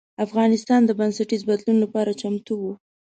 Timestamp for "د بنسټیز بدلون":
0.85-1.77